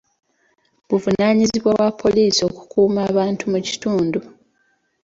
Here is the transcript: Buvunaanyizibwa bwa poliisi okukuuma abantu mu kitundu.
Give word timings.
Buvunaanyizibwa 0.87 1.69
bwa 1.75 1.89
poliisi 2.01 2.41
okukuuma 2.49 2.99
abantu 3.09 3.43
mu 3.51 3.59
kitundu. 3.67 4.19